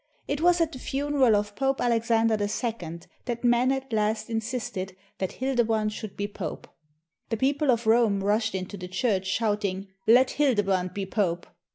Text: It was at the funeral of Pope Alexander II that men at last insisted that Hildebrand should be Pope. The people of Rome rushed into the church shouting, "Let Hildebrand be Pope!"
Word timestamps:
It 0.27 0.41
was 0.41 0.59
at 0.59 0.71
the 0.71 0.79
funeral 0.79 1.35
of 1.35 1.55
Pope 1.55 1.79
Alexander 1.79 2.33
II 2.33 3.01
that 3.25 3.43
men 3.43 3.71
at 3.71 3.93
last 3.93 4.31
insisted 4.31 4.95
that 5.19 5.33
Hildebrand 5.33 5.93
should 5.93 6.17
be 6.17 6.27
Pope. 6.27 6.67
The 7.29 7.37
people 7.37 7.69
of 7.69 7.85
Rome 7.85 8.23
rushed 8.23 8.55
into 8.55 8.77
the 8.77 8.87
church 8.87 9.27
shouting, 9.27 9.89
"Let 10.07 10.31
Hildebrand 10.31 10.95
be 10.95 11.05
Pope!" 11.05 11.45